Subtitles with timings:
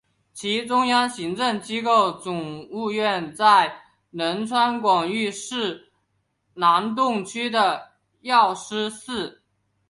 [0.33, 5.91] 其中央行政机构总务院在仁川广域市
[6.55, 7.91] 南洞区的
[8.21, 9.43] 药师寺。